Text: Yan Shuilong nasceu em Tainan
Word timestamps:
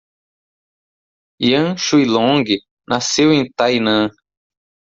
Yan 1.49 1.67
Shuilong 1.83 2.45
nasceu 2.89 3.29
em 3.37 3.43
Tainan 3.57 4.03